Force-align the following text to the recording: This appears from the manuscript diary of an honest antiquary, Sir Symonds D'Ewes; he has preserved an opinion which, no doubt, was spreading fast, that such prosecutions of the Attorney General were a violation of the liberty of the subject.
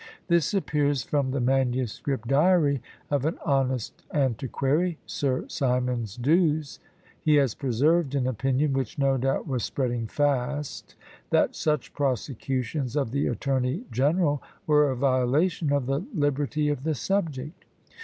This 0.29 0.55
appears 0.55 1.03
from 1.03 1.29
the 1.29 1.39
manuscript 1.39 2.27
diary 2.27 2.81
of 3.11 3.23
an 3.23 3.37
honest 3.45 4.01
antiquary, 4.11 4.97
Sir 5.05 5.45
Symonds 5.47 6.15
D'Ewes; 6.17 6.79
he 7.21 7.35
has 7.35 7.53
preserved 7.53 8.15
an 8.15 8.25
opinion 8.25 8.73
which, 8.73 8.97
no 8.97 9.15
doubt, 9.19 9.45
was 9.45 9.63
spreading 9.63 10.07
fast, 10.07 10.95
that 11.29 11.55
such 11.55 11.93
prosecutions 11.93 12.95
of 12.95 13.11
the 13.11 13.27
Attorney 13.27 13.83
General 13.91 14.41
were 14.65 14.89
a 14.89 14.95
violation 14.95 15.71
of 15.71 15.85
the 15.85 16.01
liberty 16.15 16.67
of 16.69 16.81
the 16.83 16.95
subject. 16.95 17.63